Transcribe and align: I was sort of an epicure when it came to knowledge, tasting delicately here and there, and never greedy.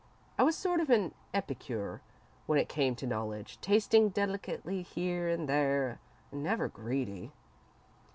I 0.39 0.41
was 0.41 0.55
sort 0.55 0.79
of 0.79 0.89
an 0.89 1.13
epicure 1.31 2.01
when 2.47 2.57
it 2.57 2.67
came 2.67 2.95
to 2.95 3.05
knowledge, 3.05 3.59
tasting 3.61 4.09
delicately 4.09 4.81
here 4.81 5.27
and 5.29 5.47
there, 5.47 5.99
and 6.31 6.41
never 6.41 6.67
greedy. 6.67 7.33